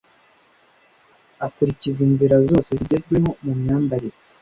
Akurikiza 1.45 1.99
inzira 2.07 2.35
zose 2.47 2.69
zigezweho 2.79 3.29
mu 3.45 3.53
myambarire. 3.61 4.17